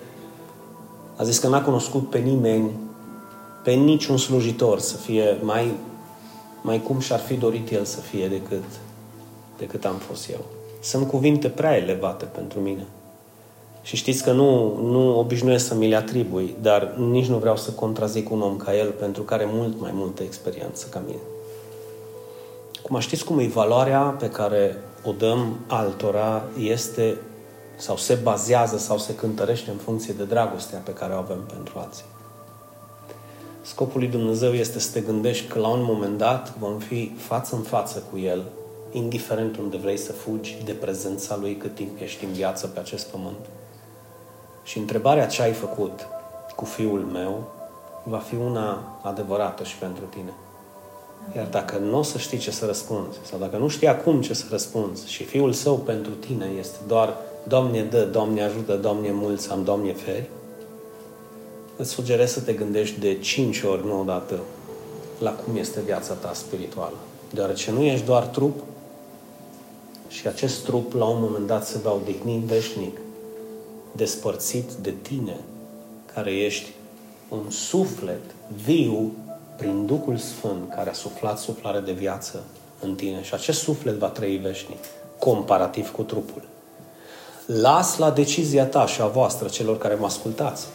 [1.17, 2.71] a zis că n-a cunoscut pe nimeni,
[3.69, 5.75] pe niciun slujitor să fie mai,
[6.63, 8.65] mai cum și-ar fi dorit el să fie decât,
[9.59, 10.45] decât am fost eu.
[10.81, 12.87] Sunt cuvinte prea elevate pentru mine.
[13.83, 17.71] Și știți că nu, nu obișnuiesc să mi le atribui, dar nici nu vreau să
[17.71, 21.23] contrazic un om ca el pentru care are mult mai multă experiență ca mine.
[22.83, 27.17] Cum știți cum e valoarea pe care o dăm altora este
[27.77, 31.79] sau se bazează sau se cântărește în funcție de dragostea pe care o avem pentru
[31.79, 32.05] alții.
[33.69, 37.57] Scopul lui Dumnezeu este să te gândești că la un moment dat vom fi față
[37.57, 38.43] în față cu El,
[38.93, 43.07] indiferent unde vrei să fugi de prezența Lui cât timp ești în viață pe acest
[43.07, 43.47] pământ.
[44.63, 46.07] Și întrebarea ce ai făcut
[46.57, 47.49] cu fiul meu
[48.03, 50.33] va fi una adevărată și pentru tine.
[51.37, 54.35] Iar dacă nu o să știi ce să răspunzi, sau dacă nu știi acum ce
[54.35, 59.51] să răspunzi, și fiul său pentru tine este doar Doamne dă, Doamne ajută, Doamne mulți
[59.51, 60.29] am, Doamne feri,
[61.79, 64.39] îți sugerez să te gândești de cinci ori, nu odată,
[65.19, 66.97] la cum este viața ta spirituală.
[67.35, 68.63] Deoarece nu ești doar trup
[70.09, 72.99] și acest trup la un moment dat se va odihni veșnic
[73.93, 75.37] despărțit de tine,
[76.15, 76.73] care ești
[77.29, 78.23] un suflet
[78.65, 79.13] viu
[79.57, 82.43] prin Duhul Sfânt care a suflat suflare de viață
[82.81, 84.79] în tine și acest suflet va trăi veșnic,
[85.19, 86.43] comparativ cu trupul.
[87.47, 90.67] Las la decizia ta și a voastră, celor care mă ascultați.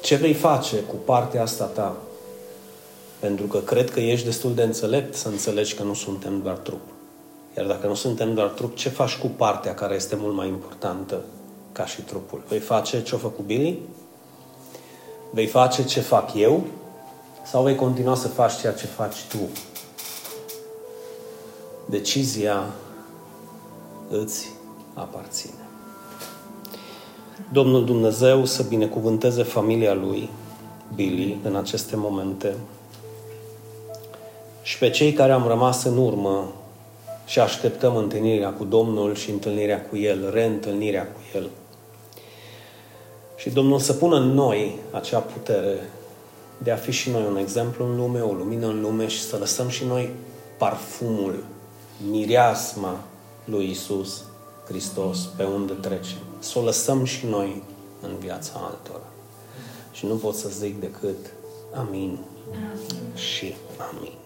[0.00, 1.96] Ce vei face cu partea asta ta?
[3.18, 6.80] Pentru că cred că ești destul de înțelept să înțelegi că nu suntem doar trup.
[7.56, 11.20] Iar dacă nu suntem doar trup, ce faci cu partea care este mult mai importantă
[11.72, 12.42] ca și trupul?
[12.48, 13.78] Vei face ce-a făcut Billy?
[15.30, 16.64] Vei face ce fac eu?
[17.46, 19.48] Sau vei continua să faci ceea ce faci tu?
[21.86, 22.64] Decizia
[24.08, 24.48] îți
[24.94, 25.59] aparține.
[27.52, 30.28] Domnul Dumnezeu să binecuvânteze familia lui,
[30.94, 32.54] Billy, în aceste momente
[34.62, 36.52] și pe cei care am rămas în urmă
[37.26, 41.50] și așteptăm întâlnirea cu Domnul și întâlnirea cu El, reîntâlnirea cu El.
[43.36, 45.90] Și Domnul să pună în noi acea putere
[46.58, 49.36] de a fi și noi un exemplu în lume, o lumină în lume și să
[49.36, 50.10] lăsăm și noi
[50.58, 51.44] parfumul,
[52.10, 53.00] mireasma
[53.44, 54.24] lui Isus
[54.66, 56.29] Hristos pe unde trecem.
[56.40, 57.62] Să o lăsăm și noi
[58.00, 59.08] în viața altora.
[59.92, 61.16] Și nu pot să zic decât
[61.74, 62.18] amin,
[62.50, 63.14] amin.
[63.14, 63.54] și
[63.92, 64.19] amin.